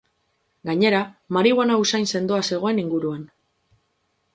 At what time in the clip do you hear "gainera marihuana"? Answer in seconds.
0.69-1.77